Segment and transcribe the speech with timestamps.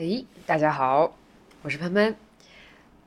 [0.00, 1.18] 哎，大家好，
[1.62, 2.14] 我是潘潘。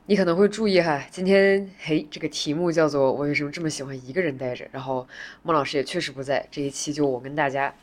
[0.08, 4.68] 你可能会注意哈，今天嘿，这个题目叫做“我为什么这么喜欢一个人待着”。
[4.74, 5.08] 然后
[5.42, 7.74] 孟老师也确实不在，这一期就我跟大家。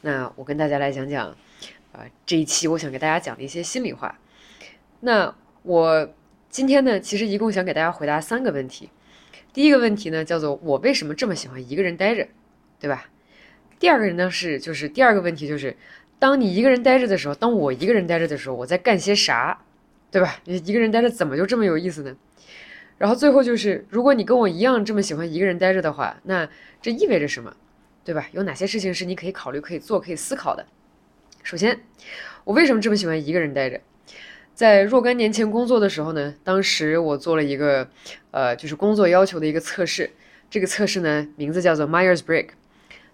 [0.00, 1.28] 那我跟大家来讲讲，
[1.92, 4.18] 啊，这一期我想给大家讲的一些心里话。
[4.98, 6.12] 那我
[6.50, 8.90] 今天呢，其实一共想给大家回答三个问题。
[9.52, 12.26] 第一个问题呢，叫做我为什么这么喜欢一个人待着，
[12.80, 13.10] 对吧？
[13.78, 15.76] 第二个人呢是，就是第二个问题就是。
[16.18, 19.62] 当你一个人待着的时候，当我一个人待着的时候，我在干些啥，
[20.10, 20.38] 对吧？
[20.44, 22.16] 你一个人待着怎么就这么有意思呢？
[22.98, 26.48] 然后最后就是，如果你跟我一样这么喜欢一个人待着的话，那
[26.80, 27.54] 这意味着什么，
[28.04, 28.26] 对吧？
[28.32, 30.64] 有哪些事情是你可以考虑、可以做、可以思考的？
[31.42, 31.80] 首先，
[32.44, 33.80] 我为什么这么喜欢一个人待着？
[34.54, 37.90] 在若干年前工作的时候呢，当时我做了一个，
[38.30, 40.10] 呃，就是工作要求的一个测试。
[40.48, 42.52] 这个测试呢，名字叫做 Myers Briggs。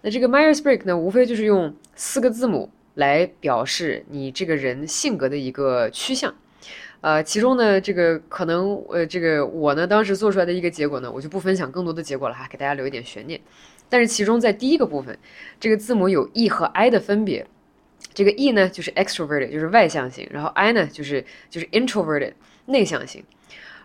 [0.01, 2.71] 那这个 Myers Briggs 呢，无非就是用四个字母。
[2.95, 6.33] 来表示你这个人性格的一个趋向，
[7.01, 13.39] 呃，其中呢，这个可能，呃，这个我呢，当时做出来的一个结果呢，我就不分享更多的结果了哈，给大家留一点悬念。
[13.89, 15.17] 但是其中在第一个部分，
[15.59, 17.45] 这个字母有 E 和 I 的分别，
[18.13, 22.33] 这个 E 呢就是 extroverted，就是外向型，然后 I 呢就是就是 introverted，
[22.65, 23.23] 内向型。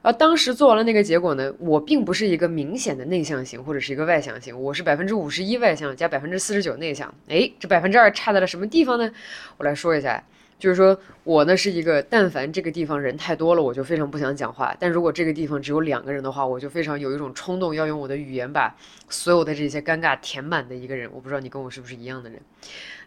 [0.08, 7.14] 而当时做完了那个结果呢，我并不是一个明显的内向型或者是一个外向型，我是百分之五十一外向加百分之四十九内向。
[7.28, 9.12] 哎，这百分之二差在了什么地方呢？
[9.58, 10.24] 我来说一下，
[10.58, 18.74] 就是说我呢是一个，但凡这个地方人太多了，我就非常不想讲话；但如果这个地方只有两个人的话，我就非常有一种冲动要用我的语言把
[19.10, 21.10] 所有的这些尴尬填满的一个人。
[21.12, 22.40] 我不知道你跟我是不是一样的人？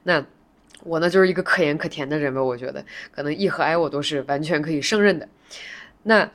[0.03, 0.23] 那
[0.83, 2.43] 我呢就是一个可盐可甜的人吧？
[2.43, 5.27] 我觉得可能 E 和 I 我都是完全可以胜任的。
[6.03, 6.29] 那。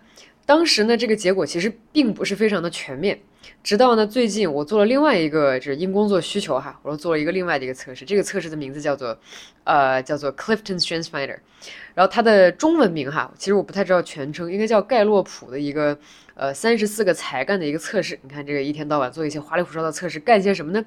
[0.47, 3.19] 当时呢，这个结果其实并不是非常的全面。
[3.63, 8.05] 直到呢最近，我做了另外一个，就是因工作需求哈，我又做了一个另外的一个测试。
[8.05, 9.19] 这个测试的名字叫做，
[9.65, 11.39] 呃，叫做 Clifton Strengths Finder。
[11.95, 15.99] 然后它的中文名哈，其实我不太知道全称，应该叫盖洛普的一个，
[16.35, 18.19] 呃，三十四个才干的一个测试。
[18.23, 20.85] 你看这个一天到晚做一些花里胡哨的测试，干些什么呢？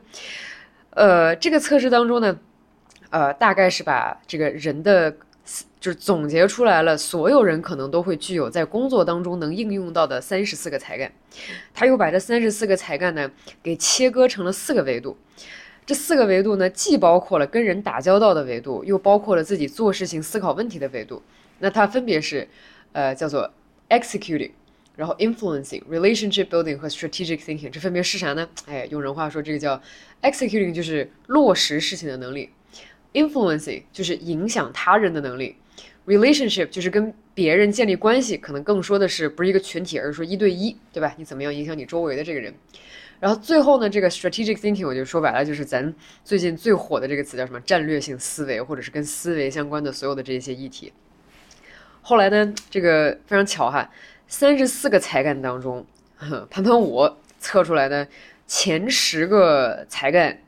[0.91, 2.39] 呃，这个测试当中呢，
[3.09, 5.17] 呃，大概是把这个人的。
[5.79, 11.11] 就是总结出来了，所有人可能都会具有在工作当中能应用到的三十四个才干。
[11.73, 13.31] 他又把这三十四个才干呢
[13.63, 15.17] 给切割成了四个维度。
[15.85, 21.21] 这四个维度呢，既包括了跟人打交道的维度，又包括了自己做事情、思考问题的维度。
[21.57, 22.47] 那它分别是，
[22.91, 23.51] 呃，叫做
[23.89, 24.51] executing，
[24.95, 27.71] 然后 influencing、relationship building 和 strategic thinking。
[27.71, 28.47] 这分别是啥呢？
[28.67, 29.81] 哎，用人话说，这个叫
[30.21, 32.51] executing，就是落实事情的能力。
[33.13, 35.55] Influencing 就是影响他人的能力
[36.05, 41.13] ，relationship 就是跟别人建立关系，可能更说的是不是一个群体，而是说一对一，对吧？
[41.17, 42.53] 你怎么样影响你周围的这个人？
[43.19, 45.93] 然后最后呢，这个 strategic thinking 我就说白了，就是咱
[46.23, 47.59] 最近最火的这个词叫什么？
[47.61, 50.93] 战略性思维，或者是跟思维相关的所有的这些议题。
[52.01, 53.89] 后来呢，这个非常巧哈，
[54.27, 55.85] 三十四个才干当中，
[56.49, 58.07] 盘盘我测出来的
[58.47, 60.39] 前十个才干。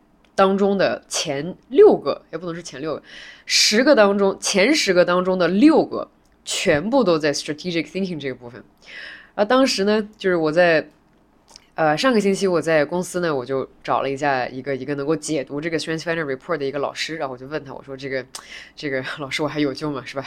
[0.42, 3.04] 当中的前六个也不能是前六个，
[3.46, 6.10] 十个当中前十个当中的六个
[6.44, 8.64] 全部都在 strategic thinking 这个部分。
[9.36, 10.90] 啊，当时呢，就是我在
[11.76, 18.26] 呃上个星期我在公司呢，我就找了一下一个一个能够解读这个 strength finder report 的一个老师，然后我就问他，我说这个
[18.76, 20.02] 这个老师我还有救吗？
[20.04, 20.26] 是吧？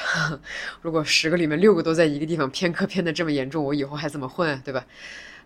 [0.81, 4.63] 如果十个里面六个都在一个地方偏科偏的这么严重，我以后还怎么混？
[4.65, 4.87] 对吧？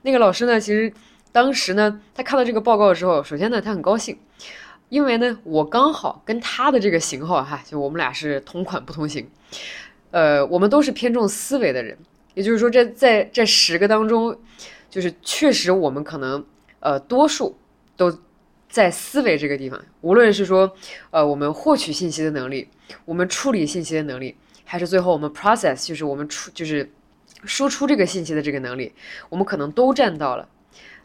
[0.02, 0.92] 那个老师呢，其实。
[1.30, 4.18] 当时呢，他看到这个报告之后，首先呢，他很高兴，
[4.88, 9.28] 因为呢，我刚好跟他的这个型号哈，就我们俩是同款不同型，
[10.10, 11.96] 呃，我们都是偏重思维的人，
[12.34, 14.36] 也就是说，这在这十个当中，
[14.88, 16.44] 就是确实我们可能
[16.80, 17.56] 呃多数
[17.96, 18.18] 都
[18.68, 20.74] 在思维这个地方，无论是说
[21.10, 22.68] 呃我们获取信息的能力，
[23.04, 24.34] 我们处理信息的能力，
[24.64, 26.90] 还是最后我们 process 就是我们出就是
[27.44, 28.92] 输出这个信息的这个能力，
[29.28, 30.48] 我们可能都占到了。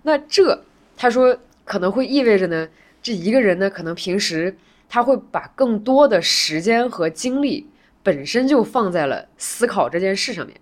[0.03, 0.64] 那这，
[0.96, 2.68] 他说可能会意味着呢，
[3.02, 4.56] 这一个人呢，可能平时
[4.88, 7.68] 他会把更多的时间和精力
[8.03, 10.55] 本身就放在了思考这件事上面。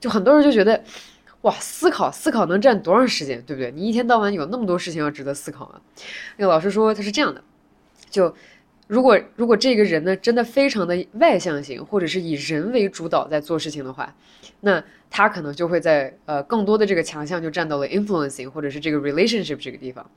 [0.00, 0.82] 就很多人就觉得，
[1.42, 3.70] 哇，思考思考能占多长时间，对不对？
[3.70, 5.80] 你一天到晚有那么多事情要值得思考啊。
[6.36, 7.42] 那个老师说他是这样的，
[8.10, 8.34] 就。
[8.86, 14.14] 如果如果这个人呢，真的非常的外向型，或者是以人为主导在做事情的话，
[14.60, 20.08] 那他可能就会在呃更多的这个强项就站到了 influencing 或者是这个 relationship 这个地方。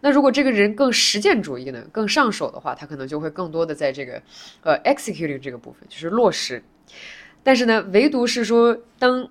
[0.00, 4.20] 那如果这个人更实践主义呢，更上手的话，他可能就会更多的在这个
[4.62, 6.62] 呃 executing 这个部分，就是落实。
[7.42, 9.30] 但是呢，唯独是说，当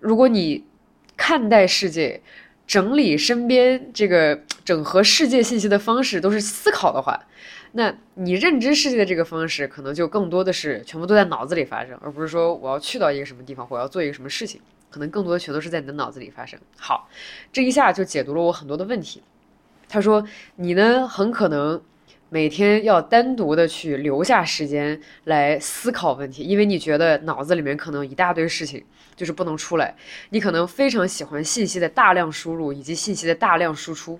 [0.00, 0.64] 如果你
[1.16, 2.20] 看待世界、
[2.66, 7.26] 整理身边这个整合世界信息的方式都是思考的话，
[7.72, 14.60] 那你认知世界的这个方式，可能就更多的是全部都在脑子里发生，而不是说我要去到一个什么地方，我要做一个什么事情，
[14.90, 16.58] 可能更多的全都是在你的脑子里发生。
[16.76, 17.08] 好，
[17.52, 19.22] 这一下就解读了我很多的问题。
[19.88, 20.24] 他说，
[20.56, 21.80] 你呢，很可能。
[22.30, 28.84] 每天要单独的去留下时间来思考问题，因为你觉得脑子里面可能一大堆事情
[29.18, 29.94] 就是不能出来。
[30.30, 34.18] 你可能非常喜欢信息的大量输入以及信息的大量输出，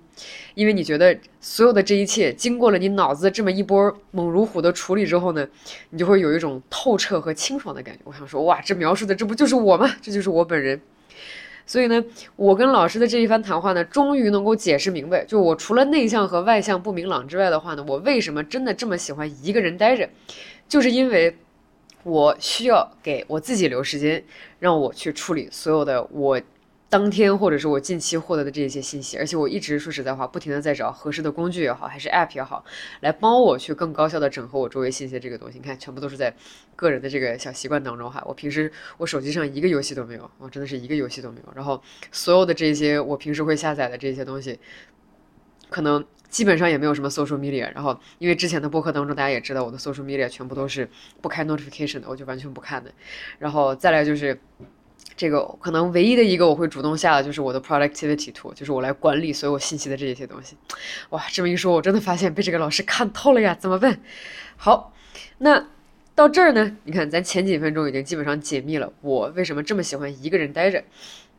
[0.53, 5.47] 因为你觉得所有的这一切经过了你脑子这么一波猛如虎的处理之后呢，
[5.89, 8.01] 你就会有一种透彻和清爽的感觉。
[8.03, 9.89] 我想说，哇，这描述的这不就是我吗？
[10.01, 10.79] 这就是我本人。
[11.65, 12.03] 所以呢，
[12.35, 20.09] 我跟老师的这一番谈话呢，终于能够解释明白，就我除了内向和外向不明朗之外的话呢，我为什么真的这么喜欢一个人待着，
[20.67, 21.37] 就是因为
[22.09, 24.23] 我需要给我自己留时间，
[24.59, 26.41] 让我去处理所有的我。
[26.91, 32.65] 当天或者是我近期获得的这些信息，而且我一直说实在话，不停的在找合适的工具也好，还是 App 也好，
[33.01, 35.59] 来帮我去更高效的整合我周围信息这个东西。
[35.59, 36.33] 你看，全部都是在
[36.75, 38.23] 个人的这个小习惯当中哈。
[38.25, 41.53] 我平时我手机上一个游戏都没有，我真的是一个游戏都没有。
[41.55, 41.79] 然后
[42.11, 44.59] 所有的这些我平时会下载的这些东西，
[45.69, 47.71] 可能基本上也没有什么 social media。
[47.73, 50.89] 然后因为之前的播客当中大家也知道，我的 social media 全部都是
[51.21, 52.91] 不开 notification 的，我就完全不看的。
[53.39, 54.39] 然后再来就是。
[55.15, 60.55] 这个可能唯一的一个我会主动下的就是我的 productivity tool，就是我来管理所有信息的这些东西。
[61.09, 63.53] 哇，这么一说，我真的发现被这个老师看透了呀！
[63.53, 63.99] 怎么办？
[64.55, 64.93] 好，
[65.39, 65.67] 那
[66.15, 66.77] 到这儿呢？
[66.85, 70.81] 你看，咱前几分钟已经基本上解密了我为什么这么喜欢一个人待着。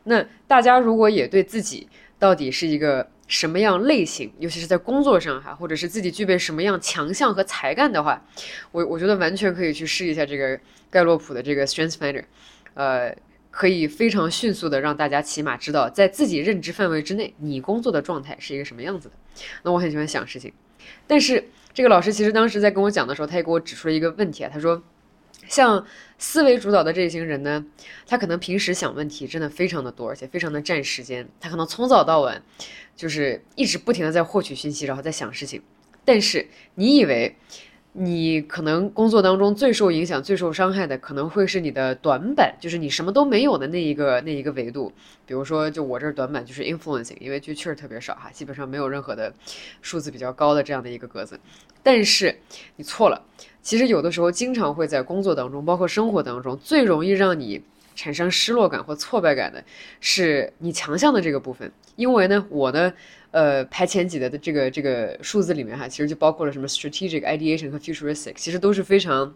[0.03, 1.89] 那大家如果也对自己
[2.19, 8.21] 到底是一个什么样类型，尤其是在工作上哈，或者是自己具备什么样强项和才干的话，
[8.71, 12.25] 我我觉得完全可以去试一下这个盖洛普的这个 Strength Finder，
[12.73, 13.15] 呃。
[13.53, 19.15] 可以非常迅速的让大家起码知道，在自己认知范围之内，你工作的状态是一个什么样子的。
[19.63, 20.53] 那我很喜欢想事情，
[21.05, 21.43] 但是
[21.73, 24.49] 这个老师其实当时在跟我讲的时候，他也给我指出了一个问题啊。
[24.51, 24.81] 他说，
[25.47, 25.85] 像
[26.17, 27.65] 思维主导的这一型人呢，
[28.05, 31.27] 他可能平时想问题真的非常的多，而且非常的占时间。
[31.39, 32.41] 他可能从早到晚，
[32.95, 35.61] 就是一直不停的在获取信息，然后在想事情。
[36.05, 37.35] 但是你以为？
[37.93, 44.93] 你可能工作当中最受影响、最受伤害的，可能会是你的短板，就是你什么都没有的那一个那一个维度。
[45.25, 49.33] 比如说，就我这短板就是 influencing，因为就确实特别少哈，基本上没有任何的
[49.81, 51.37] 数字比较高的这样的一个格子。
[51.83, 52.39] 但是
[52.77, 53.21] 你错了，
[53.61, 57.61] 其实有的时候经常会在工作当中，包括生活当中，最容易让你
[57.93, 59.61] 产生失落感或挫败感的
[59.99, 61.69] 是你强项的这个部分。
[61.97, 62.93] 因为呢，我呢。
[63.31, 69.33] 呃，排前几的的这个这个数字里面哈，其实就包括了什么 strategic ideation 和 futuristic，其实都是非常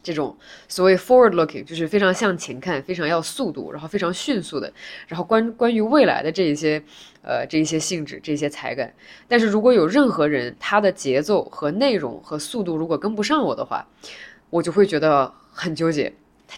[0.00, 0.36] 这种
[0.68, 4.72] 所谓 forward looking，就是非常向前看，非常要速度，然后非常迅速的，
[5.08, 6.80] 然后关关于未来的这一些
[7.22, 8.94] 呃这一些性质，这些才干。
[9.26, 13.88] 但是如果有任何人他的节奏和内容和速度如果跟不上我的话，
[14.50, 16.12] 我就会觉得很纠结。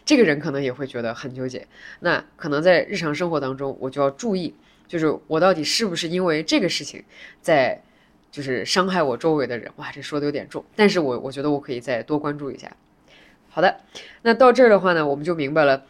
[0.04, 1.66] 这个人可能也会觉得很纠结。
[2.00, 4.54] 那可能在日常生活当中，我就要注意。
[4.88, 7.04] 就是我到底是不是因为这个事情，
[7.42, 7.80] 在
[8.30, 9.70] 就是伤害我周围的人？
[9.76, 12.70] 哇，这说的有点重，但是我我觉得我可以再多关注一下。
[13.48, 13.80] 好的，
[14.22, 15.84] 那到这儿的话呢，我们就明白了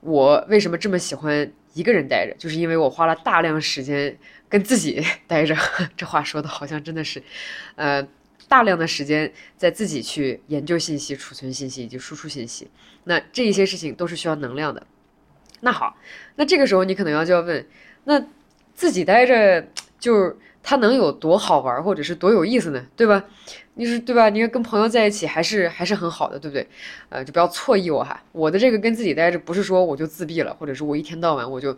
[0.00, 4.16] 我为什么这么喜欢一个人待着，就是因为我花了大量时间
[4.48, 5.56] 跟自己 待着。
[5.96, 7.22] 这话说的好像真的是，
[7.76, 8.06] 呃，
[8.48, 12.68] 大量的时间在自己去研究信息、储存信息以及输出信息。
[13.04, 14.86] 那这一些事情都是需要能量的。
[15.60, 15.96] 那好，
[16.36, 17.66] 那这个时候你可能要就要问，
[18.04, 18.24] 那。
[18.74, 19.66] 自己待着，
[19.98, 22.84] 就是他能有多好玩，或者是多有意思呢？
[22.96, 23.24] 对吧？
[23.74, 24.28] 你是对吧？
[24.28, 26.66] 你看跟朋友在一起还是还是很好的，对不对？
[27.08, 28.22] 呃，就不要错意我哈。
[28.32, 31.76] 我的这个跟自己待着，不是说我就自闭了，或者是我一天到晚我就，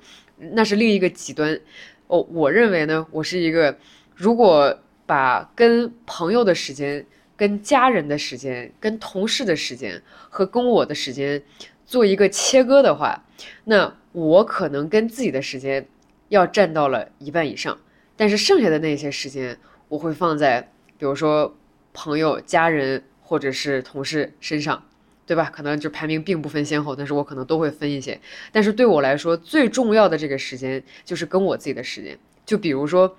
[0.53, 1.59] 那是另一个极端。
[2.07, 3.77] 哦，我认为呢，我是一个，
[4.15, 7.05] 如果把跟朋友的时间、
[7.37, 11.43] 跟家人的时间、跟同事的时间和跟我的时间
[11.85, 13.25] 做一个切割的话，
[13.65, 15.87] 那我可能跟自己的时间。
[16.29, 17.79] 要占到了一半以上，
[18.17, 21.57] 但是剩下的那些时间我会放在，比如说
[21.93, 24.83] 朋友、家人或者是同事身上，
[25.27, 25.51] 对吧？
[25.53, 28.21] 可能就排名并不分先后，但是我可能都会分一些。
[28.53, 32.19] 但是对我来说，最重要的这个时间就是跟我自己的时间。
[32.45, 33.17] 就比如说，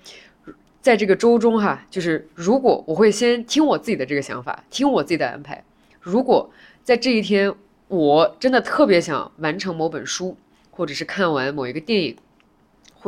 [0.81, 5.63] 在这个周中哈，就是如果我会先听我自己的这个想法，听我自己的安排。
[5.99, 6.49] 如果
[6.83, 7.53] 在这一天
[7.89, 10.37] 我真的特别想完成某本书，
[10.71, 12.17] 或者是看完某一个电影。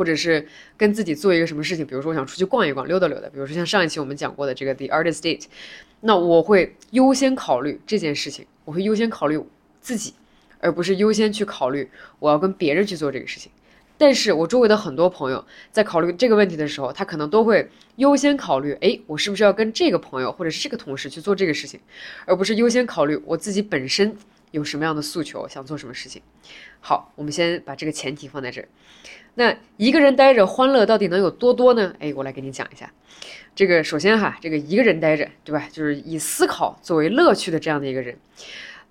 [0.00, 0.42] 或者是
[0.78, 5.44] 跟自己做一个什么事情，比如说我想出去逛一逛、溜达溜达，比如说像上一期我们讲过的这个 The Artist Date，
[6.00, 9.38] 那我会优先考虑这件事情，我会优先考虑
[9.82, 10.14] 自己，
[10.58, 11.86] 而不是优先去考虑
[12.18, 13.52] 我要跟别人去做这个事情。
[13.98, 21.78] 但是我周围的很多朋友在考虑这个问题的时候，他可能都会优先考虑，哎，我是不是要跟这个朋友或者是这个同事去做这个事情，
[22.24, 24.16] 而不是优先考虑我自己本身
[24.50, 26.22] 有什么样的诉求，想做什么事情。
[26.80, 28.68] 好，我们先把这个前提放在这儿。
[29.34, 31.94] 那一个人待着欢乐到底能有多多呢？
[31.98, 32.92] 哎，我来给你讲一下。
[33.54, 35.68] 这个首先哈，这个一个人待着，对吧？
[35.72, 38.18] 就是以思考作为乐趣的这样的一个人。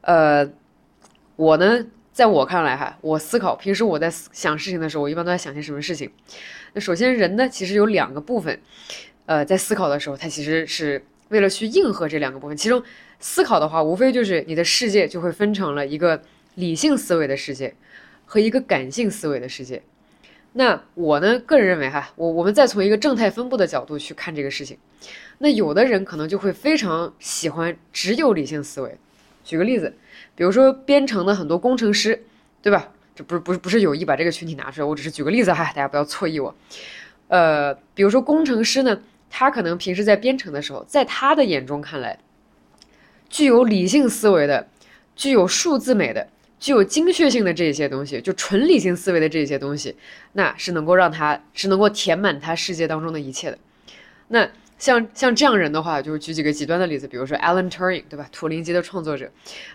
[0.02, 0.50] 呃，
[1.36, 1.86] 我呢。
[2.12, 6.12] 在我看来，哈，我思考平时我在想事情的时候，我一般都在想些什么事情。
[6.74, 8.60] 那首先，人呢其实有两个部分，
[9.26, 12.58] 呃，在思考的时候，他其实是为了去应和这两个部分。
[12.58, 12.84] 其中，
[13.20, 16.22] 思考的话，无非就是你的世界就会分成了一个
[16.56, 17.74] 理性思维的世界
[18.26, 19.82] 和一个感性思维的世界。
[20.54, 24.78] 那我呢，个人认为，哈，我我们再从一个正态分布的角度去看这个事情。
[25.38, 28.98] 那有的人可能就会非常喜欢只有理性思维。
[29.44, 29.94] 举个例子。
[30.36, 32.24] 比如说编程的很多工程师，
[32.62, 32.94] 对吧？
[33.14, 36.56] 这不是不是不是有意把这个群体拿出来，我只是举个例子哈，大家不要错意我。
[37.28, 42.18] 呃，比如说工程师呢，他可能平时在编程的时候，在他的眼中看来，
[43.30, 44.68] 具有理性思维的、
[45.16, 46.28] 具有数字美的、
[46.60, 49.96] 具有精确性的这些东西，就纯理性思维的这些东西，
[50.34, 53.58] 那是能够让他是能够填满他世界当中的一切的。
[54.30, 54.50] 那。
[54.80, 58.26] 像像这样人的话，就是举几个极端的例子，比如说 Alan Turing，对吧？
[58.32, 59.30] 图灵机的创作者。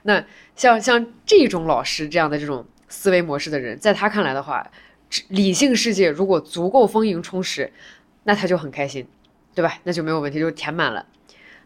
[0.04, 0.24] 那
[0.56, 4.66] 像像这种老师这样的这种思维模式的人，在他看来的话，
[5.28, 7.70] 理性世界如果足够丰盈充实，
[8.22, 9.06] 那他就很开心，
[9.54, 9.78] 对吧？
[9.84, 11.04] 那就没有问题，就填满了。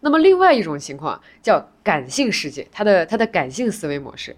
[0.00, 4.37] 那么另外一种情况叫感性世界，他的他的感性思维模式，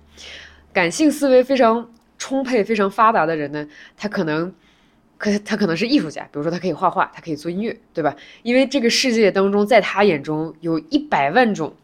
[0.73, 4.55] 感性思维非常充沛、非常发达的人呢，他可能。
[5.23, 8.17] 可他可能是艺术家，比如说他可以画画，他可以做音乐，对吧？
[8.43, 11.77] 因为这个世界当中，在他眼中有一百万种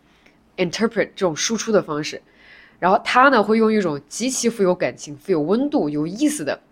[0.57, 2.23] interpret 这种输出的方式，
[2.79, 6.63] 然后他呢会用一种极其富有感情、富有温度、有意思的，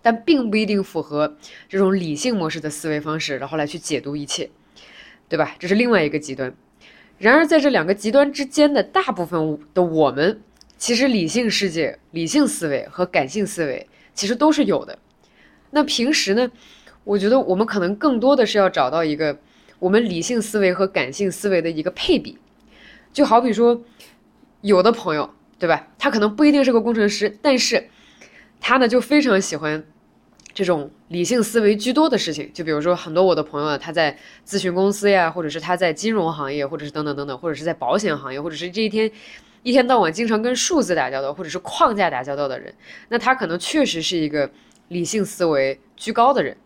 [0.00, 1.36] 但并不一定符合
[1.68, 4.48] 这种理性模式的思维方式，然后来去解读一切，
[5.28, 5.54] 对吧？
[5.58, 6.54] 这是另外一个极端。
[7.18, 10.40] 然而在这两个极端之间的大部分的我们，
[10.76, 14.98] 其实理性世界、理性思维和感性思维其实都是有的。
[15.70, 16.50] 那平时呢，
[17.04, 19.38] 我觉得我们可能更多的是要找到一个
[19.80, 22.38] 我们理性思维和感性思维的一个配比，
[23.12, 23.82] 就好比说，
[24.60, 25.88] 有的朋友，对吧？
[25.98, 27.88] 他可能不一定是个工程师，但是
[28.60, 29.84] 他呢就非常喜欢
[30.58, 32.50] 这种理性思维居多的事情。
[32.52, 39.08] 就比如说，很多我的朋友他在咨询公司呀，或者是他在金融行业，或者是等等等等，或者是在保险行业，或者是这一天
[39.62, 42.74] 一天到晚经常跟数字打交道，或者是框架打交道的人，
[43.10, 44.50] 那他可能确实是一个。
[44.88, 46.56] 理性思维居高的人，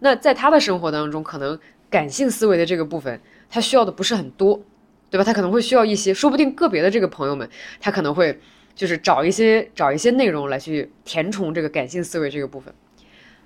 [0.00, 1.56] 那在他的生活当中，可能
[1.88, 4.60] 感性思维的这个部分，他需要的不是很多，
[5.08, 5.22] 对吧？
[5.22, 7.48] 他可能会需要一些，说不定个别的这个朋友们，
[7.78, 8.36] 他可能会
[8.74, 12.74] 就是找一些找一些内容来去填充这个感性思维这个部分。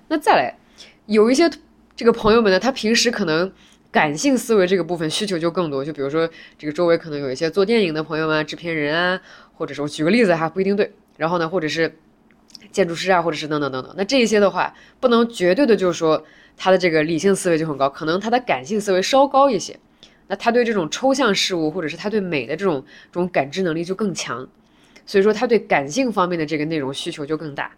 [0.07, 0.57] 那再来，
[1.05, 1.49] 有一些
[1.95, 3.51] 这个朋友们呢，他平时可能
[3.91, 9.21] 感性思维这个部分需求就更多，就比如说这个周围可能有一些做电影的朋友们、制片人啊，
[9.55, 10.93] 或者是我举个例子哈，不一定对。
[11.17, 11.97] 然后呢，或者是。
[12.71, 16.23] 建筑师啊，或者是等等等等，那这一些的话，不能绝对的，就是说
[16.55, 19.77] 他的这个理性思维就很高，可能他的感性思维稍高一些。
[20.27, 24.47] 那他对这种抽象事物，或者是他对美的这种这种感知能力就更强，
[25.05, 27.71] 所以说他对感性方面的这个内容需求就更大，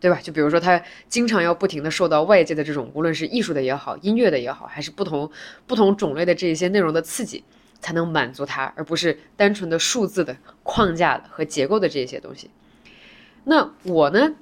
[0.00, 0.18] 对吧？
[0.22, 5.30] 就比如说他经常要不停的受到外界的这种，无论是艺术的也好，音乐的也好，还是不同
[5.66, 7.44] 不同种类的这一些内容的刺激，
[7.80, 12.50] 才能满足他，而不是单纯的数字的框架的和结构的这些东西。
[13.44, 14.32] 那我呢，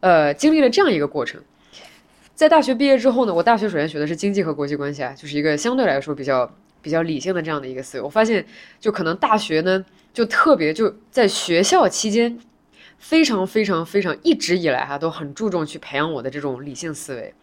[0.00, 1.40] 呃，经历了这样一个过程，
[2.34, 8.02] 在大学毕业之后呢，我大学首先学的是经济和国际关系啊，就是一个相对来说比较比较理性的这样的一个思维。
[8.02, 8.44] 我发现，
[8.78, 12.38] 就可能大学呢，就特别就在学校期间，
[13.00, 17.34] 非常非常非常一直以来哈，都很注重去培养我的这种理性思维。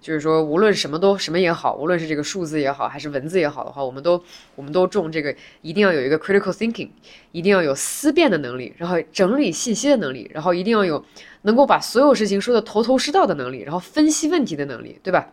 [0.00, 4.20] 就是说，无论什么都什么也好，无论是这个数字也好，还是文字也好的话，我们都
[4.56, 6.88] 我们都重这个，一定要有一个 critical thinking，
[7.30, 11.04] 一定要有思辨的能力，然后整理信息的能力，然后一定要有
[11.42, 15.32] 能够把所有事情说的头头是道的能力，然后分析问题的能力，对吧？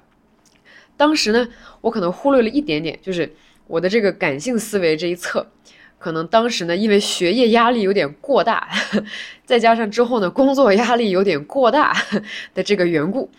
[0.97, 1.47] 当时呢，
[1.81, 3.33] 我可能忽略了一点点，就是
[3.65, 5.47] 我的这个感性思维这一侧，
[5.99, 8.67] 可能当时呢，因为学业压力有点过大，
[9.45, 11.95] 再加上之后呢，工作压力有点过大
[12.55, 13.29] 的这个缘故。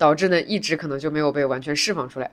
[0.00, 2.30] 导致呢，一直可能就没有被完全释放出来。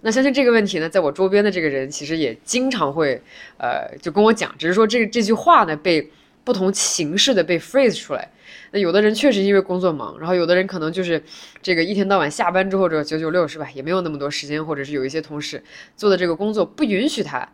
[0.00, 3.22] 那相信这个问题呢，在我周边的这个人其实也经常会，
[3.56, 6.10] 呃，就跟我讲，只是说这这句话呢被
[6.42, 8.28] 不同形式的被 phrase 出来。
[8.72, 11.22] 那有的人确实因为工作忙，然后有的人可能就是
[11.62, 15.62] 这个一天到晚下班之后这九九六是吧，也没有那么多时间，或者是有一些同事
[15.94, 17.48] 做的这个工作不允许他，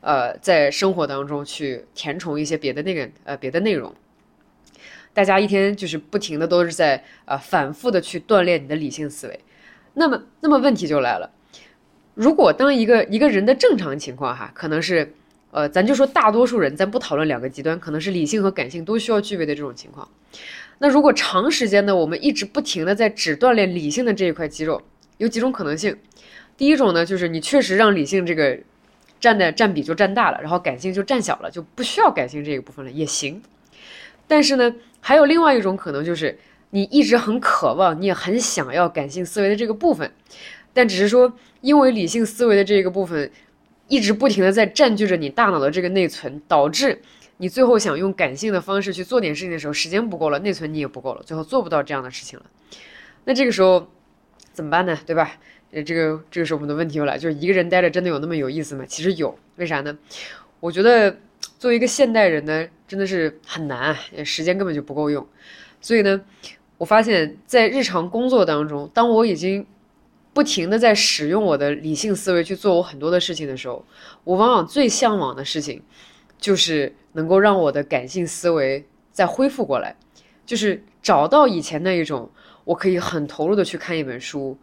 [0.00, 3.94] 呃，在生活当中去填充一些别的那个呃别的内容。
[5.12, 9.40] 大家一天就是不停的都是在呃反复的去锻炼你的理性思维。
[9.94, 11.30] 那么，那么问题就来了，
[12.14, 15.12] 如果当一个一个人的正常情况哈，可能是
[15.50, 20.08] 呃，咱就说大多数人，咱不讨论两个极端，可能是理性和感性都需要具备的这种情况。
[20.78, 24.80] 那如果长时间呢，我们一直不停的在只锻炼理性的这一块肌肉，
[25.16, 25.96] 有几种可能性。
[26.56, 28.56] 第一种呢，就是你确实让理性这个
[29.20, 33.42] 占的占比就占大了，然后感性就占小了，就不需要感性这一部分了也行。
[34.26, 36.38] 但是呢，还有另外一种可能，就是
[36.70, 40.12] 你一直很渴望，你也很想要感性思维的这个部分，
[40.72, 43.30] 但只是说因为理性思维的这个部分
[43.88, 47.00] 一直不停的在占据着你大脑的这个内存，导致。
[47.40, 52.44] 你最后想用感性的方式去做点事情的时候，时间不够了，内存你也不够了，最后做不到这样的事情了。
[53.26, 53.88] 那这个时候
[54.52, 54.98] 怎么办呢？
[55.06, 55.36] 对吧？
[55.70, 58.84] 呃，这个这个时候我们的问题又来，就是一个人待着真的有那么有意思吗？
[58.86, 59.96] 其实有，为啥呢？
[60.60, 61.16] 我觉得
[61.58, 65.26] 作为一个现代人呢，真的是很难，时间根本就不够用。
[65.80, 66.20] 所以呢，
[66.76, 69.66] 我发现，在日常工作当中，当我已经
[70.32, 73.84] 不停的在使用我的理性思维去做我很多的事情的时候，
[74.24, 75.82] 我往往最向往的事情
[76.38, 76.94] 就是。
[77.12, 79.96] 能够让我的感性思维再恢复过来，
[80.46, 82.30] 就是找到以前那一种，
[82.64, 84.56] 我可以很投入的去看一本书，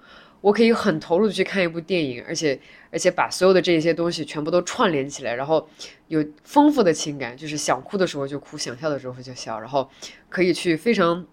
[0.45, 2.59] 我可以很投入的去看一部电影，而且
[2.91, 5.67] 而且把所有的这些东西全部都串联起来，然后
[6.07, 9.89] 有丰富的情感，就是想哭的时候就哭，想笑的时候就笑，然后
[10.29, 11.25] 可以去非常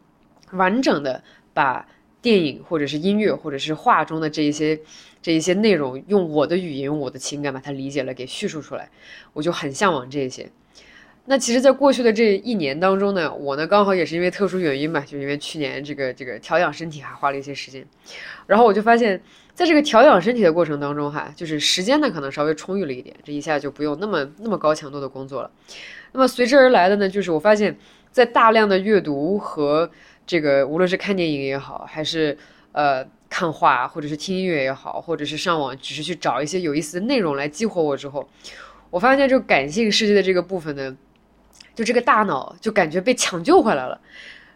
[0.53, 1.87] 完整的把
[2.23, 4.81] 电影或者是音乐或者是画中的这一些
[5.21, 8.89] 这一些内容，用我的语言、我的情感把它理解了，给叙述出来，
[9.35, 10.51] 我就很向往这些。
[11.25, 17.87] 那其实，在过去的这一年当中呢，我呢刚好也是因为特殊原因嘛，就因为去年这个这个调养身体还花了一些时间，
[18.49, 19.23] 然后我就发现，
[19.55, 25.51] 在这个调养身体的过程当中哈，就是时间呢可能稍微充裕了一点，这一下就不用那么那么高强度的工作了。
[26.11, 27.79] 那么随之而来的呢，就是我发现，
[28.11, 29.89] 在大量的阅读和
[30.27, 32.37] 这个无论是看电影也好，还是
[32.73, 38.29] 呃看画，或者是听音乐也好，或者是上网只是去找一些有意思的内容来激活我之后，
[38.91, 40.97] 我发现就感性世界的这个部分呢。
[41.75, 44.01] 就这个大脑就感觉被抢救回来了，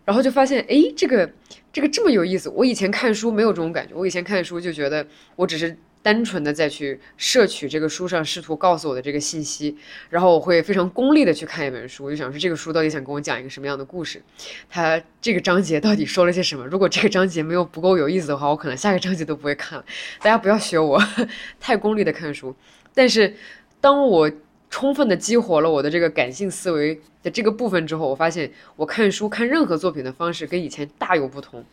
[0.05, 1.31] 然后就发现，哎，这个
[1.73, 2.49] 这个这么有意思。
[2.51, 9.77] 我以前看书没有这种感觉，我以前看书就觉得我只是单纯的在去摄取这个书上试图告诉我的这个信息，
[10.09, 14.23] 然后我会非常功利的去看一本书，我就想说这个书到底想跟我讲一个什么样的故事，
[14.71, 16.65] 它这个章节到底说了些什么？
[16.67, 19.85] 如果这个章节没有不够有意思的话，我可能下个章节都不会看了。
[20.21, 21.03] 大家不要学我，
[21.59, 22.55] 太功利的看书。
[22.95, 23.35] 但是
[23.81, 24.31] 当我
[24.69, 31.65] 充分的激活了我的这个感性思维的这个部分之后，我发现我看书看任何作品的方式跟以前大有不同。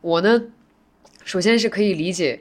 [0.00, 0.42] 我呢，
[1.24, 2.40] 首先是可以理解，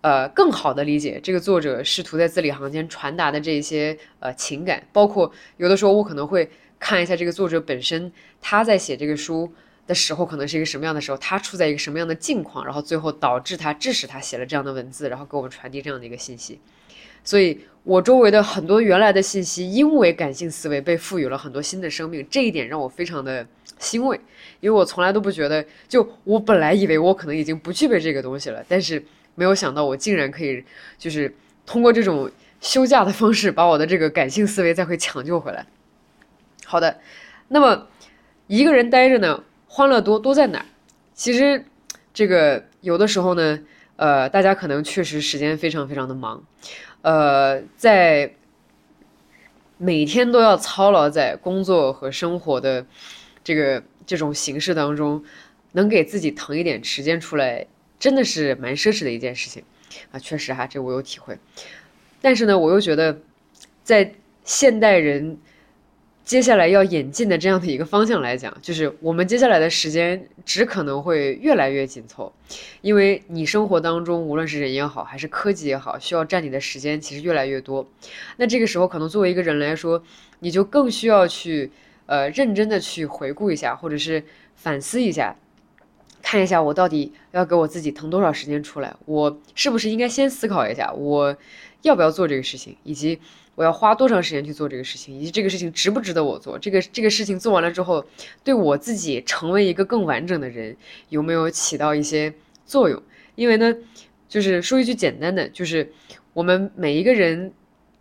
[0.00, 9.52] 呃，更好的理解这个作者试图在字里行间传达的这些呃情感，包括有的时候我可能会看一下这个作者本身他在写这个书
[9.86, 16.60] 的时候可能是一个什么样的时候，他处在一个什么样的境况，然后最后导致他致使他写了这样的文字，然后给我们传递这样的一个信息。
[17.22, 23.46] 所以，我周围的很多原来的信息，因为感性思维被赋予了很多新的生命，这一点让我非常的
[23.78, 24.18] 欣慰。
[24.60, 30.64] 因为我从来都不觉得，就我本来以为我可能已经不具备这个东西了，但是没有想到我竟然可以，
[30.98, 31.34] 就是
[31.66, 32.30] 通过这种
[32.62, 35.66] 休假的方式，把我的这个感性思维再会抢救回来。
[36.64, 36.98] 好的，
[37.48, 37.86] 那么
[38.46, 40.64] 一个人待着呢，欢乐多多在哪儿？
[41.12, 41.62] 其实，
[42.14, 43.60] 这个有的时候呢，
[43.96, 46.42] 呃，大家可能确实时间非常非常的忙。
[47.04, 48.32] 呃，在
[49.76, 52.86] 每天都要操劳在工作和生活的
[53.44, 55.22] 这个这种形式当中，
[55.72, 57.66] 能给自己腾一点时间出来，
[57.98, 59.62] 真的是蛮奢侈的一件事情
[60.12, 60.18] 啊！
[60.18, 61.38] 确实哈，这我有体会。
[62.22, 63.18] 但是呢，我又觉得，
[63.82, 65.36] 在现代人。
[66.24, 72.32] 接下来要演进的这样的一个方向来讲， 就是我们接下来的时间只可能会越来越紧凑，
[72.80, 77.86] 因为你生活当中无论是人也好，还是科技也好，需要占你的时间其实越来越多。
[78.38, 80.02] 那这个时候，可能作为一个人来说，
[80.38, 81.70] 你就更需要去
[82.06, 84.24] 呃认真的去回顾一下，或者是
[84.56, 85.36] 反思一下，
[86.22, 91.36] 看一下我到底要给我自己腾多少时间出来，我是不是应该先思考一下，我
[91.82, 93.20] 要不要做这个事情，以及。
[93.54, 96.58] 我要花多长时间去做这个事情，以及这个事情值不值得我做？
[96.58, 98.04] 这个这个事情做完了之后，
[98.42, 100.76] 对我自己成为一个更完整的人，
[101.08, 102.34] 有没有起到一些
[102.66, 103.00] 作用？
[103.36, 103.74] 因为呢，
[104.28, 105.92] 就是说一句简单的，就是
[106.32, 107.52] 我们每一个人，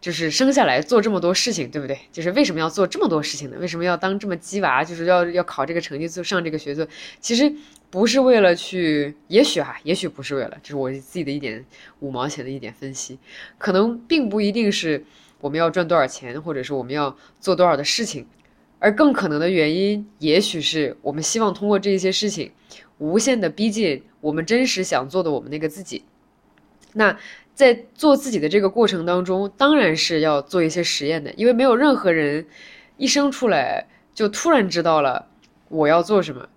[0.02, 2.00] 就是生下来做这么多事情，对不对？
[2.12, 3.58] 就是为什么要做这么多事情呢？
[3.60, 4.84] 为什么要当这么鸡娃？
[4.84, 6.88] 就是要要考这个成绩，就上这个学做？
[7.20, 7.54] 其实
[7.92, 11.64] 不是为了去，也许哈，也许不是为了，这是我自己的一点
[12.00, 13.20] 五毛钱的一点分析，
[13.58, 15.06] 可能并不一定是。
[15.44, 18.26] 我们要赚多少钱，或者是我们要做多少的事情，
[18.80, 22.54] 而更可能的原因，也许是我们希望通过这些事情，
[22.98, 26.06] 无限的逼近我们真实想做的我们那个自己。
[26.94, 27.18] 那
[27.54, 32.48] 在做自己的这个过程当中，当然是要做一些实验的，因为没有任何人
[32.96, 35.28] 一生出来就突然知道了
[35.68, 36.48] 我要做什么。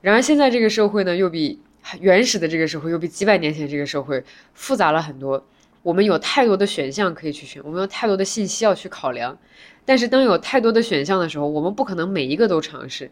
[0.00, 1.60] 然而现在这个社会呢，又比
[2.00, 4.24] 原始的这个社会，又比几百年前这个社会
[4.54, 5.46] 复杂了很多。
[5.82, 9.38] 我们有太多的选项可以去选，我们有太多的信息要去考量。
[9.84, 13.10] 但是当有太多的选项的时候，我们不可能每一个都尝试。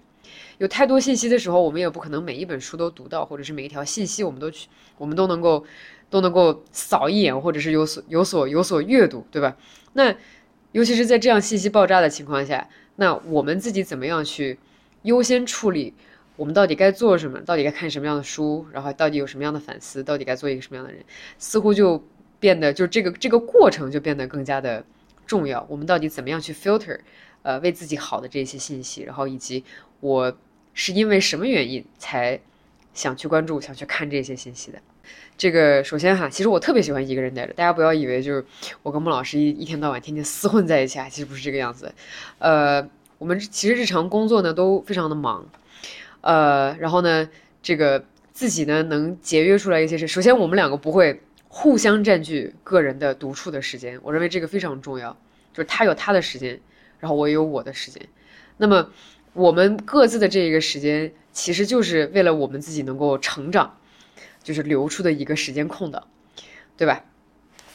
[0.59, 5.65] 有太多信息的时候，我们也不可能每一本书都读到，或者是每一条信息我们都去，我们都能够
[6.11, 9.57] 都能够扫一眼，或者是有所有所有所阅读，对吧？
[9.95, 10.15] 那
[10.73, 14.59] 尤其是在这样信息爆炸的情况下，那我们自己怎么样去
[15.03, 15.95] 优先处理？
[16.37, 17.41] 我们到底该做什么？
[17.41, 18.67] 到底该看什么样的书？
[18.73, 20.03] 然后到底有什么样的反思？
[20.05, 21.03] 到底该做一个什么样的人？
[21.39, 22.05] 似乎就
[22.41, 24.85] 变得就这个这个过程就变得更加的
[25.27, 25.67] 重要。
[25.69, 26.99] 我们到底怎么样去 filter，
[27.43, 29.03] 呃，为自己好的这些信息？
[29.03, 29.65] 然后以及
[30.01, 30.37] 我。
[30.81, 32.39] 是因为什么原因才
[32.95, 34.79] 想去关注、想去看这些信息的？
[35.37, 37.53] 这个首先哈，其实我特别喜欢一个人待着。
[37.53, 38.45] 大家不要以为就是
[38.85, 41.93] 我跟孟老师一一天到晚天天厮混在一起啊，其实不是这个样子。
[42.39, 45.45] 呃，我们其实日常工作呢都非常的忙，
[46.21, 47.29] 呃，然后呢，
[47.61, 50.07] 这个自己呢能节约出来一些事。
[50.07, 55.19] 首先，我们两个不会互相占据个人的独处的时间，我认为这个非常重要。
[55.53, 56.61] 就是他有他的时间，
[57.01, 58.09] 然后我也有我的时间。
[58.57, 58.91] 那么。
[59.35, 63.79] 我们各自的这一个时间，其实就是为了我们自己能够成长，
[64.43, 66.09] 就是留出的一个时间空档，
[66.77, 67.05] 对吧？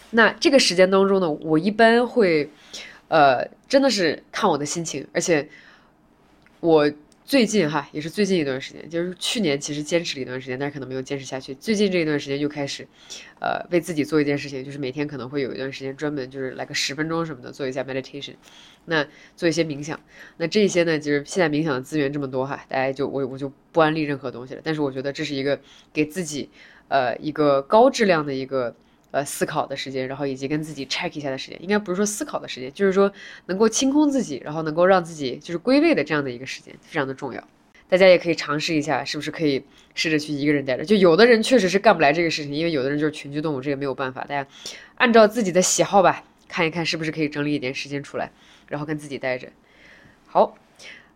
[0.10, 2.50] 那这个时间当中呢，我一般会，
[3.08, 5.48] 呃，真的是看我的心情，而且
[6.60, 6.92] 我。
[7.26, 11.56] 最近哈，也是最近一段时间，就是去年其实坚持了一段时间，但是可能没有坚持下去。
[11.56, 12.86] 最近这一段时间就开始，
[13.40, 18.36] 呃，为自己做一件事情，就是每天可能会有一段时间专门就是来个十分钟什么的做一下 meditation，
[18.86, 19.08] 那
[19.38, 20.00] 做一些冥想。
[20.38, 24.62] 那这些呢，就是现在冥想的资源这么多哈，大家就我我就不安利任何东西了。
[24.64, 25.60] 但是我觉得这是一个
[25.94, 26.50] 给自己，
[26.90, 28.76] 呃，一个高质量的一个。
[29.14, 33.14] 呃，思考的时间，然后以及跟自己 check 一下的时间，应该不是说思考的时间，就是说
[33.46, 37.48] 能够清空自己，然后能够让自己就是归位的这样的一个时间，非常的重要。
[37.88, 40.84] 大家也可以尝试一下，是不是可以试着去一个人待着？
[40.84, 44.22] 就有的人确实是干不来这个事情，因为有的人就是群居动物，这个没有办法。
[44.22, 44.50] 大家
[44.96, 48.32] 按照自己的喜好吧，看一看是不是可以整理一点时间出来，
[48.68, 49.48] 然后跟自己待着。
[50.26, 50.58] 好，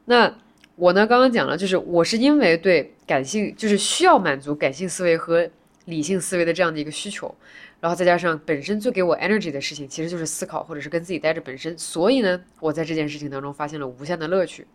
[0.05, 0.35] 那
[0.75, 5.49] 我呢，刚刚讲了，就是我是因为对感性，就是需要满足感性思维和
[5.87, 7.35] 理性思维的这样的一个需求。
[7.79, 14.65] 然后再加上本身最给我 energy 的事情，其实就是思考或者是跟自己待着本身，所以呢，我在这件事情当中发现了无限的乐趣。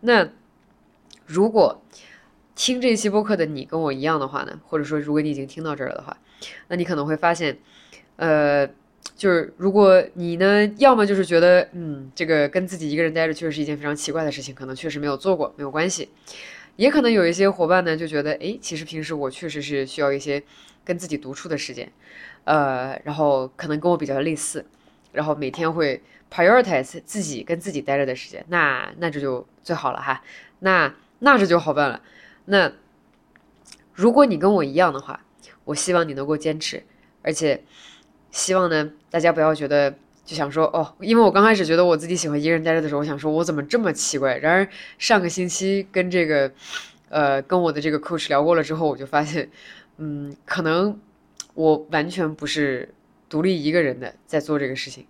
[0.00, 0.28] 那
[1.24, 1.82] 如果
[2.54, 6.16] 听这期播客的你跟我一样的话呢，或者说如果你已经听到这儿了的话，
[6.68, 7.56] 那你可能会发现，
[8.16, 8.66] 呃，
[9.16, 16.10] 就是如果你呢，要么就是觉得，嗯，这个跟自己一个人待着确实是一件非常奇怪的事情，可能确实没有做过，没有关系。
[16.78, 20.42] 也可能有一些伙伴呢就觉得，哎，其实平时我确实是需要一些。
[20.84, 21.92] 跟自己独处的时间，
[22.44, 24.64] 呃，然后可能跟我比较类似，
[25.12, 30.22] 然后每天会 prioritize 自己跟自己待着的时间，那那这就最好了哈，
[30.60, 32.00] 那那这就好办了。
[32.46, 32.72] 那
[33.92, 35.22] 如果你跟我一样的话，
[35.64, 36.82] 我希望你能够坚持，
[37.20, 37.62] 而且
[38.30, 39.94] 希望呢，大家不要觉得
[40.28, 44.36] 就想说哦，因为我刚开始觉得我自己喜欢一个人待着的时候，我想说我怎么这么奇怪。
[44.36, 46.52] 然而上个星期跟这个
[47.08, 49.48] 呃跟我的这个 coach 聊过了之后，我就发现。
[50.00, 51.00] 嗯，可能
[51.54, 52.94] 我完全不是
[53.28, 55.04] 独立一个人的在做这个事情。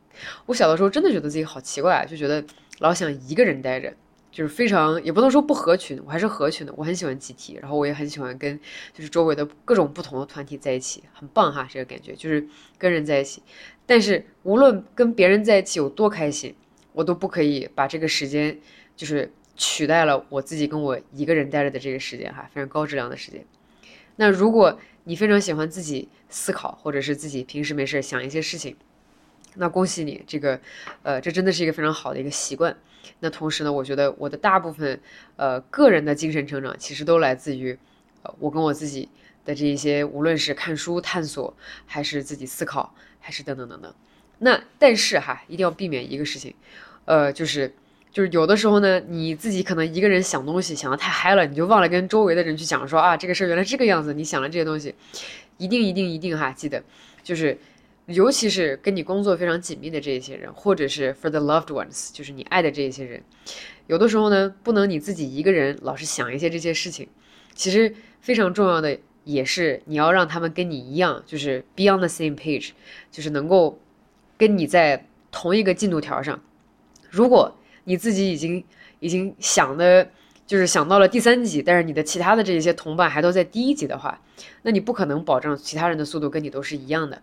[0.47, 2.43] 我小的时候真的觉得自己好奇怪啊，就觉得
[2.79, 3.93] 老想一个人待着，
[4.33, 6.73] 就是非常也不能说不合群，我还是合群的。
[6.75, 8.59] 我很喜欢集体，然后我也很喜欢跟
[8.95, 13.43] 就是周围的各种不同的团体在一起，很棒哈，这个感觉就是跟人在一起。
[13.89, 16.55] 但是无论跟别人在一起有多开心，
[16.93, 18.61] 我都不可以把这个时间
[18.95, 23.43] 就是取代了我自己跟我一个人待着的这个时间哈，非常高质量的时间。
[24.17, 28.77] 那如果你非常喜欢自己思考，或者是自己平时没事想一些事情，
[29.55, 30.61] 那恭喜你，这个，
[31.03, 32.77] 呃，这真的是一个非常好的一个习惯。
[33.21, 35.01] 那同时呢，我觉得我的大部分，
[35.37, 37.79] 呃，个人的精神成长其实都来自于，
[38.23, 39.09] 呃，我跟我自己
[39.47, 42.95] 的这一些，无论是看书探索，还是自己思考，
[43.29, 43.95] 还是等等等等。
[44.39, 46.55] 那但是哈，一定要避免一个事情，
[47.05, 47.71] 呃，就是。
[48.11, 54.15] 就是有的时候呢，你自己可能一个人想东西想的太嗨了，你就忘了跟周围的人去讲说啊，这个事儿原来这个样子。
[54.15, 54.95] 你想了这些东西，
[55.59, 56.83] 一定一定一定哈，记得，
[57.23, 57.57] 就是
[58.07, 63.23] 尤其是跟你工作非常紧密的这一些人，或者是 for the loved ones，就是你爱的这一些人，
[63.87, 67.07] 有的时候呢，不能你自己一个人老是想一些这些事情。
[67.55, 72.71] 其实非常重要的也是你要让他们跟你一样，就是 be on the same page，
[73.11, 73.79] 就是能够
[74.39, 76.41] 跟你在同一个进度条上。
[77.11, 78.65] 如果你自己已经
[79.01, 80.09] 已经想的，
[80.47, 84.19] 就是想到了第三集，但是你的其他的这些同伴还都在第一集的话，
[84.63, 87.21] 那你不可能保证其他人的速度跟你都是一样的。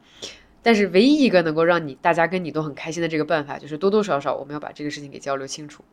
[0.61, 5.83] 但是唯一一个能够让你大家跟你都很开心的这个办法，就是多多少少我们要把这个事情给交流清楚。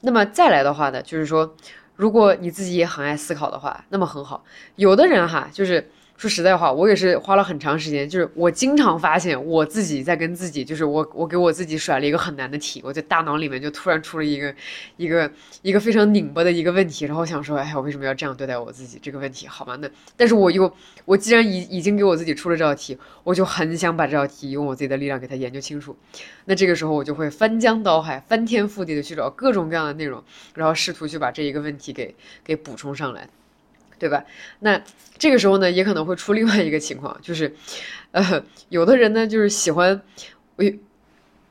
[0.00, 1.56] 那么再来的话呢，就是说，
[1.96, 4.44] 如果你自己也很爱思考的话，那么很好。
[4.76, 5.90] 有的人哈，就是。
[6.16, 14.54] 说实在话，我也是花了很长时间，就是我经常发现我自己在跟自己，就是我我给我自己甩了一个很难的题，我在大脑里面就突然出了一个
[14.96, 15.30] 一个
[15.62, 18.98] 一个非常拧巴的一个问题，然后想说，哎，我为什么要这样对待我自己？
[19.02, 19.76] 这个问题好吧？
[19.80, 20.72] 那但是我又
[21.04, 25.96] 我既然已已经给我自己出了这道题，我就很想把这道题用我自己的力量给它研究清楚。
[26.44, 30.22] 那这个时候我就会翻江倒海、翻天覆地的去找各种各样的内容，
[30.54, 33.28] 然后试图去把这一个问题给给补充上来。
[33.98, 34.24] 对吧？
[34.60, 34.82] 那
[35.16, 37.54] 这个时候呢，也可能会出另外一个情况，就是，
[38.10, 40.00] 呃，有的人呢，就是喜欢，
[40.56, 40.64] 我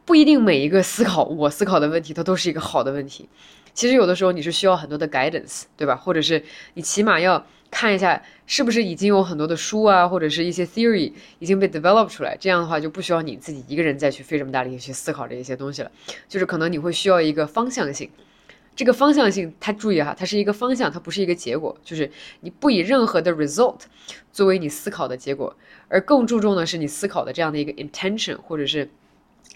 [0.06, 3.30] 不一定每一个思考我思考的问题，它都是一个好的问题。
[3.74, 5.96] 其实有的时候你是需要很多的 guidance，对吧？
[5.96, 6.44] 或者是
[6.76, 15.92] 你起码要看一下，是不是已经有很多的书啊，或者是一些 theory 已经被 develop 出来，这样的话就不需要你自己一个人再去费这么大力气去思考这一些东西了。
[16.28, 18.12] 就是可能你会需要一个方向性。
[18.76, 21.78] 这个方向性，它注意哈，它是一个方向，它不是一个结果。
[21.84, 22.10] 就是
[22.42, 23.82] 你不以任何的 result
[24.32, 25.56] 作为你思考的结果，
[25.88, 28.90] 而更注重的是你思考的这样的一个 intention，或者是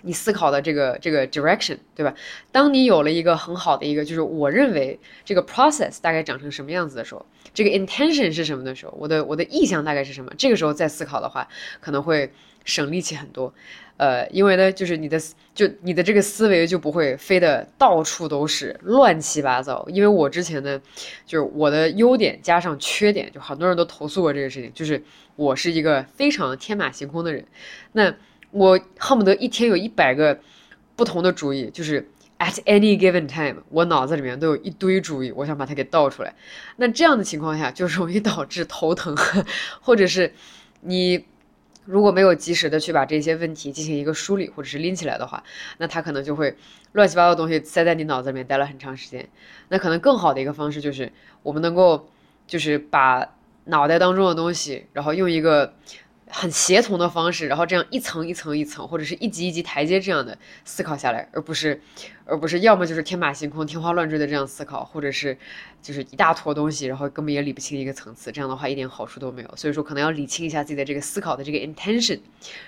[0.04, 2.14] 你思考的这个这个 direction，对吧？
[2.52, 11.48] 当你有了一个很好的一个，就是我认为这个 process 大概长成什么样子的时候，这个 intention 是什么的时候，我的我的意向大概是什么，这个时候再思考的话，
[11.82, 12.32] 可能会
[12.68, 13.52] 省力气很多。
[13.96, 15.20] 呃，因为呢，就是你的
[15.56, 19.84] 就你的这个思维就不会飞得到处都是乱七八糟。
[19.90, 20.80] 因为我之前呢，
[21.26, 25.04] 就是我的优点加上缺点，就很多人都投诉过这个事情，就是
[25.36, 27.44] 我是一个非常天马行空的人。
[27.94, 28.14] 那
[28.52, 30.40] 我恨不得一天有一百个
[30.96, 36.36] 不同的主意，就是 at any given time，我脑子里面都有一堆主意，我想把它给倒出来。
[36.76, 39.18] 那这样的情况下，就容易导致头疼，
[39.82, 40.32] 或者是
[40.82, 41.26] 你。
[41.88, 45.44] 如果没有及时的去把这些问题进行一个梳理，或者是拎起来的话，
[45.78, 46.56] 那他可能就会
[46.92, 49.28] 乱七八糟的东西塞在你脑子里面待了很长时间。
[49.70, 52.10] 那可能更好的一个方式就是，我们能够
[52.46, 53.34] 就是把
[53.66, 55.74] 脑袋当中的东西，然后用一个。
[56.30, 61.82] 很协同的方式，然后这样一层一层一层，或者是一级一级台阶这样的思考下来，而不是，
[62.26, 65.38] 而不是要么就是天马行空、天花乱坠的这样思考，或者是
[65.82, 69.56] 就是一大坨东西，然后根本也理不清一个层次，这样的话一点好处都没有。
[69.56, 72.20] 所以说，可能要理清一下自己的这个思考的这个 intention，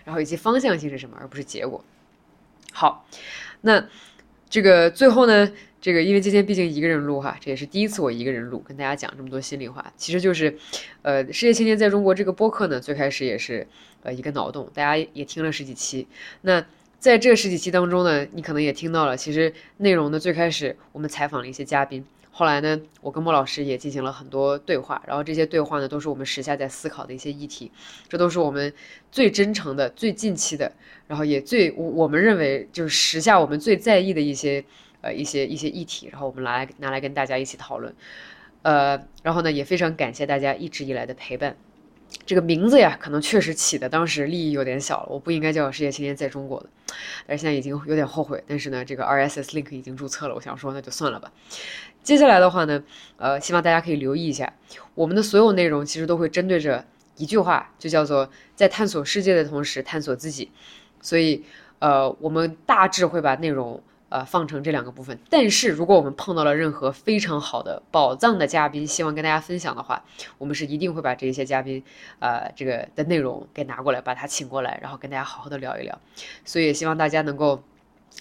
[0.06, 1.84] 然后以及方向性是什么，而不是结果。
[2.72, 3.06] 好，
[3.62, 3.86] 那
[4.50, 5.52] 这个最后呢？
[5.82, 9.94] 这个因为今天毕竟一个人录哈，这也是第一次我一个人录，跟大家讲这么多心里话。
[9.96, 10.58] 其实就是，
[11.04, 13.66] 呃，世界青年在中国这个播客呢，最开始也是
[14.04, 16.06] 呃一个脑洞，大家也听了十几期。
[16.42, 16.66] 那
[17.00, 27.72] 在这十几期当中呢，你可能也听到了，其实内容呢最开始我们采访了一些嘉宾，后来呢，我跟莫老师也进行了很多对话，然后这些对话呢都是我们时下在思考的一些议题，
[28.10, 28.74] 这都是我们
[29.14, 30.70] 最真诚的、最近期的，
[31.08, 34.62] 然后也最我我们认为就是时下我们最在意的一些。
[35.02, 37.94] 呃，一些一些议题，然后我们来拿来跟大家一起讨论，
[38.64, 41.56] 呃，然后呢，也非常感谢大家一直以来的陪伴。
[42.26, 46.68] 这个名字呀，可能确实起的当时利益有点小了，我不应该叫“世界青年在中国”的，
[47.28, 48.44] 但是现在已经有点后悔。
[48.48, 51.32] 但是呢，这个 RSS link 已经注册了，我想说那就算了吧。
[52.02, 52.84] 接下来的话呢，
[53.18, 54.52] 呃，希望大家可以留意一下，
[54.96, 56.84] 我们的所有内容其实都会针对着
[57.16, 60.52] 一句话，就叫做在探索世界的同时探索自己。
[61.00, 61.46] 所以，
[61.78, 63.82] 呃，我们大致会把内容。
[64.10, 65.18] 呃，放成这两个部分。
[65.30, 70.04] 但是，如果我们碰到了任何非常好的宝藏的嘉宾，希望跟大家分享的话，
[70.40, 71.84] 我们是一定会把这些嘉宾，
[72.20, 76.00] 呃，这个的内容给拿过来，把他请过来，然后跟大家好好的聊一聊。
[76.44, 77.64] 所以，也希望大家能够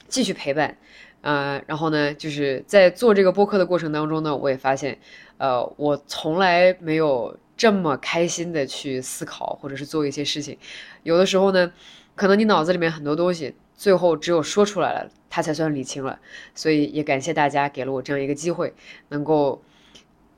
[0.09, 0.77] 继续陪伴。
[1.23, 4.99] 呃，然后呢，就是在做这个播客的过程当中呢，我也发现，
[5.39, 10.59] 呃，我从来没有这么开心的去思考或者是做一些事情。
[11.03, 11.73] 有的时候呢，
[12.15, 13.55] 可能你脑子里面很多东西。
[13.79, 16.19] 最后只有说出来了，他才算理清了。
[16.55, 18.75] 所以也感谢大家给了我这样一个机会，
[19.11, 19.63] 能够，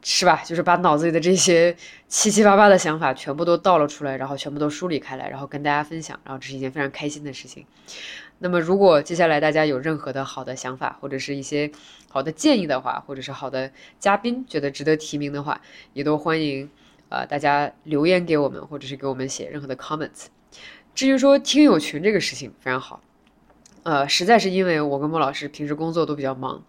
[0.03, 0.43] 是吧？
[0.45, 1.75] 就是把脑子里的这些
[2.07, 6.21] 七七八八的想法全部都倒了出来，然后全部都梳理开来，然后跟大家分享。
[6.23, 7.65] 然后这是一件非常开心的事情。
[8.39, 11.71] 那么，如果接下来大家有任何的好的想法，或者是一些
[12.09, 15.61] 好的建议的话，或者是好的嘉宾觉得值得提名的话，
[15.93, 16.71] 也都欢迎
[17.09, 20.27] 呃大家留言给我们，或者是给我们写任何的 comments。
[20.95, 23.03] 至于说听友群这个事情，非常好。
[23.83, 26.63] 呃，实在是因为我跟莫老师平时工作都比较忙，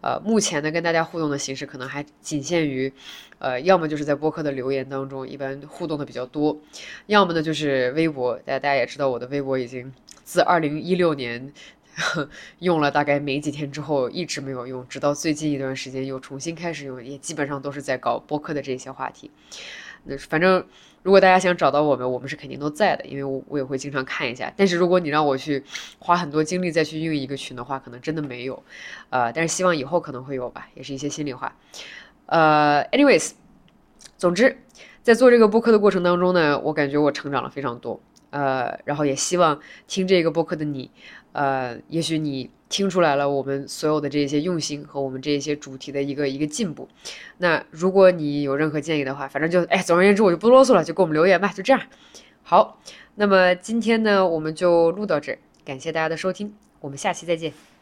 [0.00, 2.92] 呃，目前呢跟大家互动的形式可能还仅限于，
[3.38, 6.58] 呃，要么就是在播客的留言当中，一般互动的比较多，
[7.06, 9.92] 要么呢就是微博，大家大家也知道我的微博已经
[10.24, 11.52] 自二零一六年
[12.60, 19.30] 用了大概没几天之后一直没有用，直到最近一段时间又重新开始用，也基本上都是在搞播客的这些话题。
[20.04, 20.64] 那反正
[21.06, 24.52] 如果大家想找到我们，我们是肯定都在的，因为我我也会经常看一下。
[24.56, 25.62] 但是如果你让我去
[26.00, 28.60] 花很多精力再去运营一个群的话，可能真的没有。
[29.10, 31.54] 呃，但是希望以后可能会有吧，也是一些心里话。
[32.26, 33.34] 呃，anyways，
[34.18, 34.58] 总之
[35.04, 38.00] 在做这个播客的过程当中呢，我感觉我成长了非常多。
[38.36, 40.90] 呃，然后也希望听这个播客的你，
[41.32, 46.86] 呃，也许你听出来了我们所有的这些用心和我们这些主题的一个一个进步。
[47.38, 51.80] 那如果你有任何建议的话，反正就哎，总而言之我就不啰嗦了，就给我们留言吧，就这样。
[52.42, 52.78] 好，
[53.14, 57.75] 那么今天呢，我们就录到这儿，感谢大家的收听，我们下期再见。